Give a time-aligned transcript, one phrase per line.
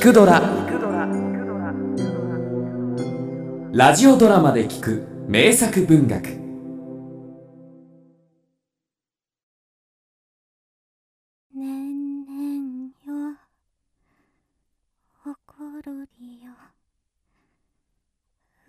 [0.00, 0.40] くドラ」
[3.72, 6.26] ラジオドラマで聞く名作文学
[11.54, 13.36] 年々よ
[15.22, 15.54] ほこ
[15.84, 16.50] ろりよ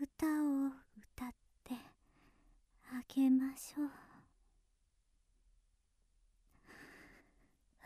[0.02, 0.68] 歌を
[1.16, 1.29] 歌っ
[1.63, 1.75] て
[2.89, 3.86] あげましょう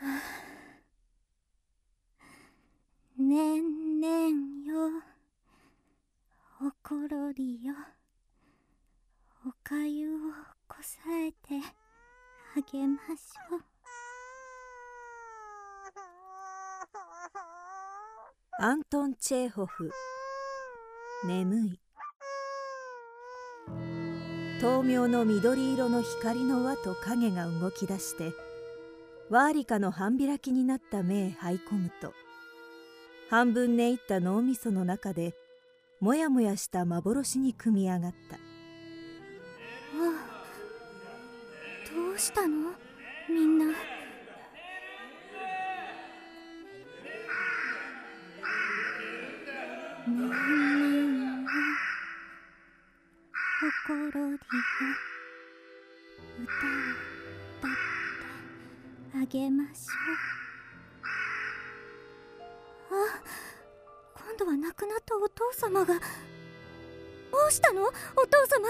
[0.04, 0.46] はあ
[3.18, 4.20] 年々
[4.68, 5.02] よ
[6.60, 7.74] ほころりよ
[9.46, 10.20] おかゆを
[10.68, 11.38] こさえて
[12.56, 13.62] あげましょう。
[18.60, 19.90] アントン・チェーホフ
[21.26, 21.80] 眠い。
[24.62, 28.34] 豆苗の緑色の光の輪と影が動き出して
[29.32, 32.14] ワーリカの半開きになった目へ這い込むと
[33.32, 35.34] 半分寝入った脳みその中で
[36.00, 38.45] もやもやした幻に組み上がった。
[42.26, 42.74] したの？
[43.30, 43.66] みんな。
[43.66, 43.72] ね
[50.12, 50.26] んね
[50.88, 51.50] んよ
[53.62, 54.40] ほころりよ
[56.40, 56.70] 歌を
[57.60, 57.72] 歌っ
[59.12, 59.94] てあげましょ
[61.04, 61.06] う。
[62.90, 62.98] あ
[64.16, 65.94] 今度は亡くなったお父様が。
[65.94, 66.02] ど
[67.48, 67.84] うしたの？
[67.84, 67.92] お
[68.26, 68.68] 父様。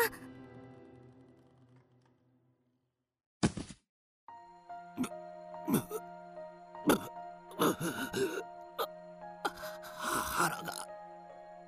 [10.08, 10.88] 腹が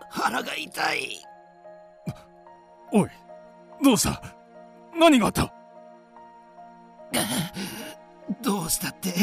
[0.10, 1.22] 腹が痛い。
[2.92, 3.10] おい
[3.84, 4.22] どうした？
[4.98, 5.54] 何があった？
[8.42, 9.14] どうしたって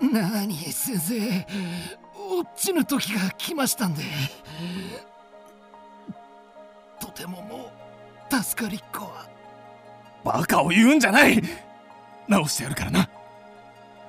[0.00, 1.46] なに先生
[2.30, 4.02] 落ちぬ時が来ましたんで。
[7.00, 7.70] とてもも
[8.30, 9.28] う助かりっこは。
[10.24, 11.42] バカを言うんじゃない！
[12.26, 13.08] 直してやるからな。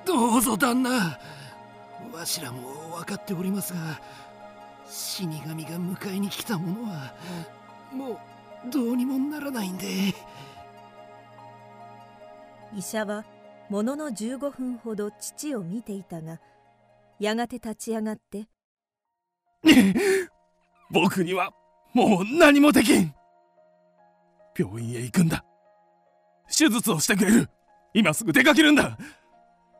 [0.04, 1.18] どうぞ旦那
[2.12, 4.00] わしらも分かっておりますが
[4.88, 7.14] 死神が迎えに来た者は
[7.92, 8.12] も
[8.66, 9.86] うどうにもならないんで。
[12.76, 13.24] 医者は
[13.68, 16.40] ものの15分ほど父を見ていたが
[17.18, 18.46] やがて立ち上がって
[20.90, 21.52] 僕には
[21.92, 23.14] もう何もできん。
[24.56, 25.44] 病院へ行くんだ。
[26.46, 27.50] 手術をしてくれる。
[27.94, 28.96] 今すぐ出かけるんだ。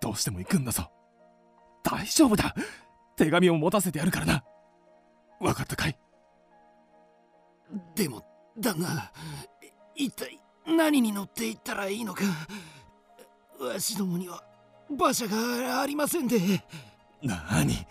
[0.00, 0.90] どうしても行くんだぞ
[1.90, 2.54] 大丈夫だ。
[3.16, 4.44] 手紙を持たせてやるからな。
[5.40, 5.96] 分かったかい？
[7.94, 8.24] でも
[8.58, 9.12] 旦那
[9.94, 12.22] 一体何に乗って行ったらいいのか。
[13.60, 14.42] わしどもには
[14.88, 16.38] 馬車がありませんで。
[17.22, 17.86] なに？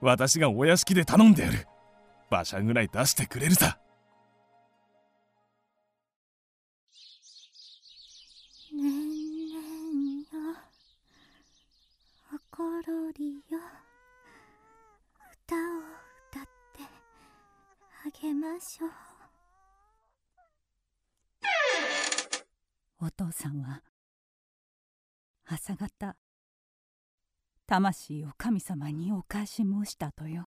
[0.00, 1.66] 私がお屋敷で頼んでやる。
[2.30, 3.78] 馬車ぐらい出してくれるさ
[12.58, 13.60] ほころりよ
[15.46, 15.58] 歌を
[16.28, 16.42] 歌っ
[16.74, 16.82] て
[18.04, 18.90] あげましょう。
[23.06, 23.80] お父さんは
[25.46, 26.16] 朝方
[27.64, 30.48] 魂を神様にお返し申したとよ。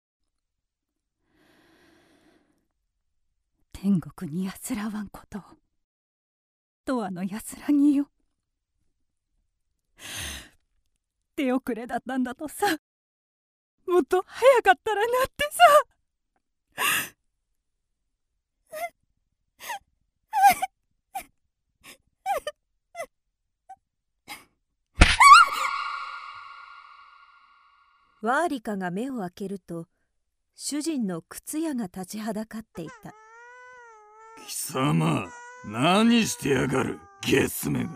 [3.73, 5.43] 天国に安らわんことを
[6.85, 8.11] とわの安らぎよ。
[11.37, 12.67] 手遅れだったんだとさ。
[13.87, 15.63] もっと早かったらなってさ。
[28.23, 29.87] ワーリカが目を開けると
[30.55, 33.13] 主人の靴屋が立ちはだかっていた。
[34.47, 35.29] 貴様
[35.67, 37.91] 何してやがるゲスめが。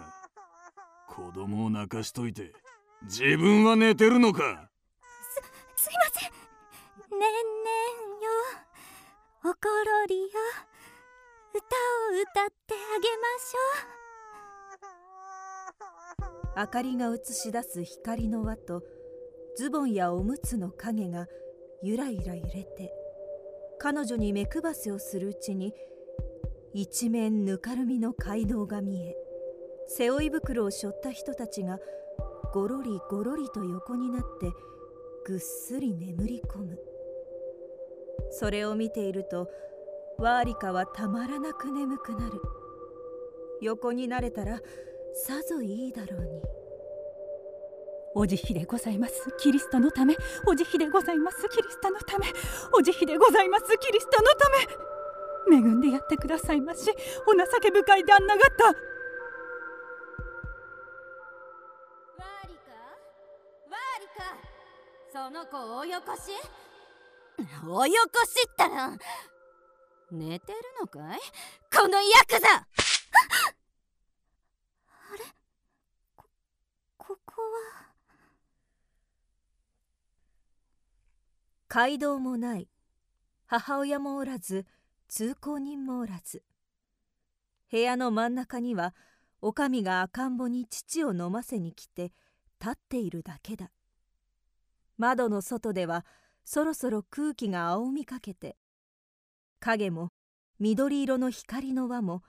[1.09, 2.53] 子供を泣かしといて
[3.05, 4.71] 自分は寝てるのか？
[5.77, 6.31] すいません。
[6.31, 8.31] ねんねんよ
[9.43, 10.29] ほころりよ
[11.55, 11.61] 歌を
[12.21, 13.59] 歌ってあげましょ
[16.55, 16.59] う。
[16.59, 18.83] 明かりが映し出す光の輪と
[19.57, 21.29] ズボンやおむつの影が
[21.83, 22.93] ゆらゆら揺れて
[23.79, 25.73] 彼女に目配せをするうちに
[26.75, 29.15] 一面ぬかるみの街道が見え
[29.87, 31.79] 背負い袋を背負った人たちが
[32.53, 34.53] ごろりごろりと横になって
[35.27, 36.79] ぐっすり眠り込む。
[38.31, 39.49] それを見ていると
[40.19, 42.41] ワーリカはたまらなく眠くなる。
[43.61, 44.61] 横になれたら
[45.15, 46.43] さぞいいだろうに。
[48.15, 49.33] お慈悲でございます。
[49.39, 50.17] キリストのため。
[50.47, 51.49] お慈悲でございます。
[51.49, 52.27] キリストのため。
[52.73, 53.65] お慈悲でございます。
[53.79, 54.51] キリストのた
[55.51, 55.57] め。
[55.57, 56.91] 恵んでやってくださいまし。
[57.27, 58.75] お情け深い旦那方。
[65.29, 66.31] その子をおよこし？
[67.69, 68.97] およこしったら
[70.11, 71.19] 寝てるのかい？
[71.71, 72.49] このヤクザ！
[72.49, 72.67] あ
[75.19, 75.25] れ？
[76.17, 76.25] こ
[76.97, 77.93] ここは？
[81.69, 82.71] 街道もない。
[83.45, 84.65] 母親もおらず
[85.09, 86.43] 通行人もおらず。
[87.71, 88.95] 部屋の真ん中には
[89.43, 92.15] おかみが赤ん坊に乳を飲ませに来て
[92.59, 93.71] 立っているだけだ
[94.99, 96.05] 窓の外では
[96.45, 98.57] そろそろ空気が青みかけて
[99.61, 100.11] 影も
[100.61, 102.23] 緑色の光の輪も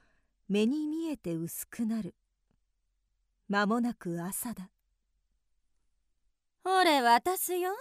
[0.48, 2.16] 目に見えて薄くなる。
[3.48, 4.70] 間もなく朝だ。
[6.64, 7.72] 俺渡すよ。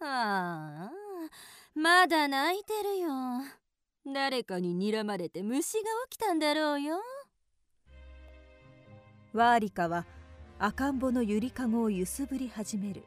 [0.00, 0.90] ああ
[1.74, 3.08] まだ泣いてるよ。
[4.06, 7.00] 誰かに睨まれて虫が起きたんだろうよ。
[9.32, 10.06] ワーリカは
[10.58, 13.04] 赤ん坊のゆりかごを揺すぶり始める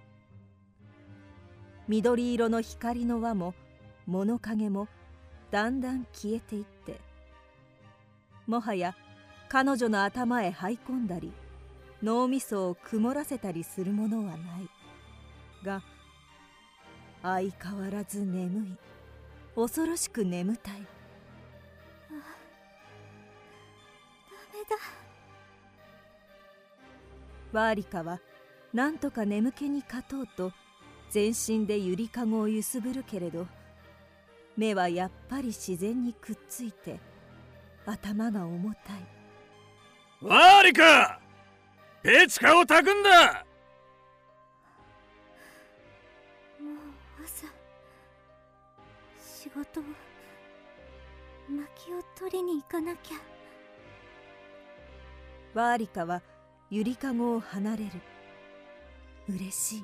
[1.87, 3.53] 緑色の光の輪も
[4.05, 4.87] 物陰も
[5.51, 6.99] だんだん消えていって
[8.47, 8.95] もはや
[9.49, 11.31] 彼女の頭へ這い込んだり
[12.01, 14.39] 脳みそを曇らせたりするものはない
[15.65, 15.83] が
[17.21, 18.77] 相変わらず眠い
[19.55, 20.73] 恐ろしく眠たい。
[20.73, 20.83] ダメ
[24.67, 24.75] だ。
[27.51, 28.19] ワーリカは
[28.73, 30.51] なんとか眠気に勝とうと
[31.13, 33.45] 全身でゆりかごを揺すぶるけれど
[34.57, 36.99] 目はやっぱり自然にくっついて
[37.85, 39.05] 頭が重たい。
[40.23, 41.19] ワーリカ
[42.01, 43.45] ペチカを炊くんだ。
[46.59, 47.45] もう朝
[49.21, 49.83] 仕事を
[51.47, 53.17] 薪を取りに行かなきゃ。
[55.53, 56.23] ワーリカは
[56.71, 57.91] ゆりかごを離れる。
[59.29, 59.83] 嬉しい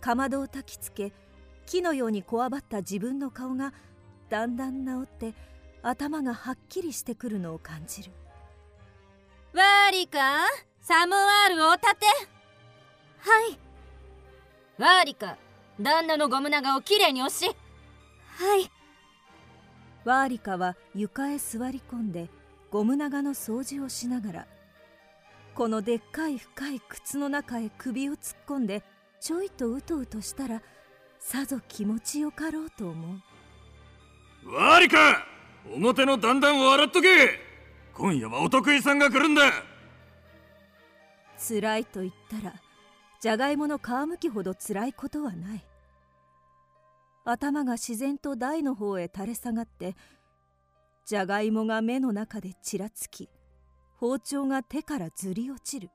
[0.00, 1.12] かまどを焚きつけ
[1.66, 3.72] 木のようにこわばった自分の顔が
[4.28, 5.34] だんだん治って
[5.82, 8.12] 頭がはっきりしてくるのを感じる。
[9.52, 10.18] ワーリカ
[10.80, 12.06] サモワールを立て。
[13.18, 13.58] はい。
[14.78, 15.36] ワーリカ
[15.80, 17.46] 旦那のゴム長をきれいに押し。
[17.46, 18.70] はい。
[20.04, 22.30] ワーリカは床へ座り込んで
[22.70, 24.46] ゴム長の掃除をしながら
[25.54, 28.82] このでっかい深い靴の中へ首を突っ込んで
[29.20, 30.62] ちょいとうとうとしたら
[31.18, 33.14] さぞ気持ちよかろうと思
[34.44, 34.54] う。
[34.54, 35.26] ワーリカ
[35.74, 37.08] 表の段々を洗っとけ。
[37.92, 39.42] 今夜はお得意さんが来るんだ。
[41.36, 42.54] 辛いと言ったら
[43.20, 45.64] じゃがいもの皮むきほど辛いことはない。
[47.26, 49.94] 頭が自然と台の方へ垂れ下がって
[51.04, 53.28] じゃがいもが目の中でちらつき
[53.96, 55.90] 包丁が手からずり落ちる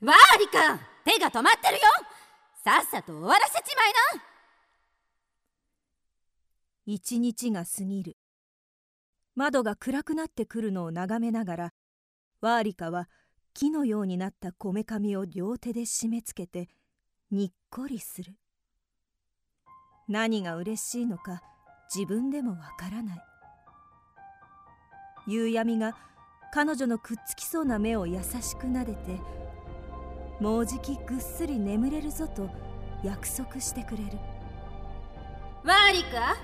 [0.00, 1.80] ワーリカ手が止まってるよ。
[2.64, 4.22] さっさと終わらせちまいな。
[6.86, 8.16] 一日が過ぎる。
[9.34, 11.72] 窓が暗くなってくるのを眺めながら
[12.40, 13.08] ワーリカは
[13.54, 16.68] 木のようになったこめかみを両手で締め付けて
[17.30, 18.34] にっこりする。
[20.08, 21.42] 何が嬉しいのか
[21.94, 23.22] 自分でもわからない。
[25.26, 25.96] 夕闇が
[26.52, 29.20] 彼女のくっつきそうな目を優しく撫でて
[30.40, 32.48] もうじきぐっすり眠れるぞと
[33.02, 34.18] 約束してくれる。
[35.64, 36.36] ワーリカ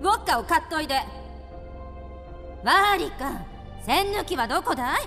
[0.00, 0.94] ウォッカを買っといで。
[2.64, 3.44] ワーリカ
[3.84, 4.98] 栓抜きはどこだい？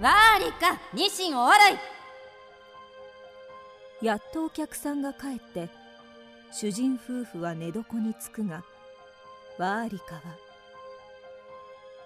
[0.00, 1.74] ワーリカニシンお笑
[4.02, 4.06] い。
[4.06, 5.68] やっとお客さんが帰って
[6.52, 8.62] 主人夫婦は寝床につくが
[9.58, 10.22] ワーリカは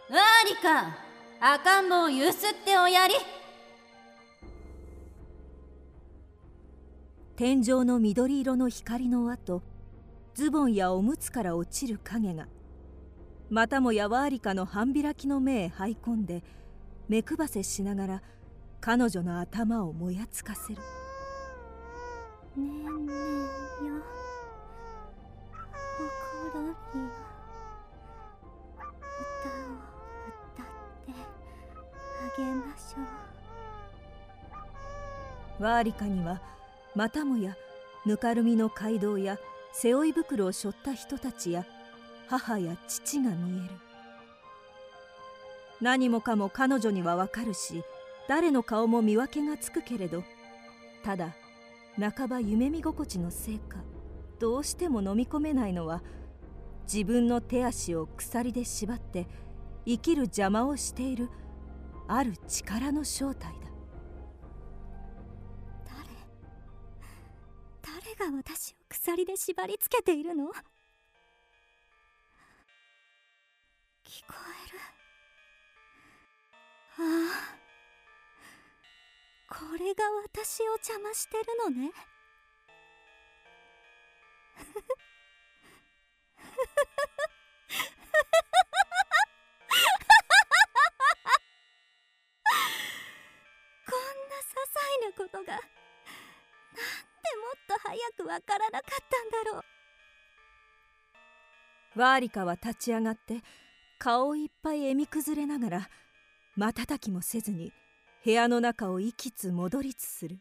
[0.08, 1.11] ワーリカ
[1.44, 3.14] 赤ん坊をゆすっておやり。
[7.34, 9.64] 天井の緑色の光の輪と
[10.36, 12.46] ズボンやおむつから落ちる影が
[13.50, 16.44] またもやワーリカの半開きの目へ這い込んで
[17.08, 18.22] 目くばせしながら
[18.80, 20.80] 彼女の頭をもやつかせる。
[22.56, 23.31] ねえねえ。
[35.62, 36.40] ワーリカには
[36.96, 37.56] またもや
[38.04, 39.38] ぬかるみの街道や
[39.72, 41.64] 背負い袋を背負った人たちや
[42.28, 43.74] 母や父が見える。
[45.80, 47.84] 何もかも彼女にはわかるし
[48.28, 50.24] 誰の顔も見分けがつくけれど
[51.04, 51.34] ただ
[51.98, 53.78] 半ば夢見心地のせいか
[54.40, 56.02] どうしても飲み込めないのは
[56.92, 59.28] 自分の手足を鎖で縛って
[59.86, 61.28] 生きる邪魔をしている
[62.08, 63.52] ある力の正体。
[63.52, 63.61] だ
[68.14, 70.46] が私を鎖で縛り付けているの？
[74.04, 74.34] 聞こ
[74.66, 74.78] える。
[76.98, 77.02] あ
[77.58, 77.62] あ。
[79.48, 81.92] これが私を邪魔してるのね。
[84.56, 84.62] こ
[88.48, 88.51] ん
[98.32, 99.58] わからなかったんだろ
[101.94, 102.00] う。
[102.00, 103.42] ワーリカは立ち上がって
[103.98, 105.90] 顔いっぱい笑み崩れながら
[106.56, 107.74] 瞬きもせずに
[108.24, 110.38] 部屋の中を行きつ戻りつする。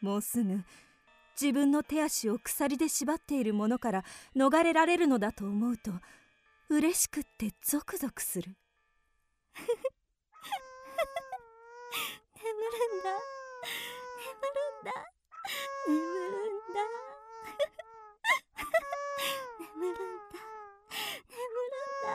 [0.00, 0.64] もうすぐ
[1.40, 5.92] 自分の手足を鎖で縛っているものから逃れられるのだと思うと
[6.68, 8.56] 嬉しくってゾクゾクする。
[12.34, 12.66] 眠る
[13.00, 13.10] んだ。
[14.24, 14.40] 眠
[14.82, 15.23] るんだ
[15.86, 16.80] 眠るんだ。
[19.60, 20.40] 眠るんだ。
[21.28, 22.08] 眠るんだ。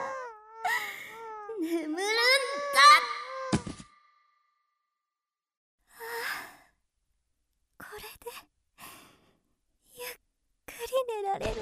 [1.59, 2.03] 眠るんだ。
[5.91, 6.01] あ
[7.77, 8.07] あこれで
[9.95, 10.07] ゆっ
[10.65, 11.61] くり寝られる。